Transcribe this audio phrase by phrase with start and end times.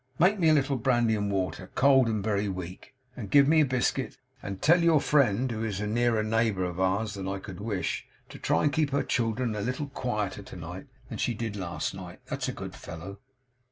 [0.17, 3.65] Make me a little brandy and water cold and very weak and give me a
[3.65, 7.59] biscuit, and tell your friend, who is a nearer neighbour of ours than I could
[7.59, 11.55] wish, to try and keep her children a little quieter to night than she did
[11.55, 13.19] last night; that's a good fellow.